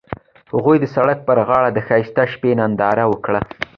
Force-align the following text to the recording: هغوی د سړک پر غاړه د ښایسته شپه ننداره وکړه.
هغوی 0.53 0.77
د 0.79 0.85
سړک 0.95 1.19
پر 1.27 1.37
غاړه 1.47 1.69
د 1.73 1.79
ښایسته 1.87 2.23
شپه 2.33 2.51
ننداره 2.59 3.05
وکړه. 3.07 3.41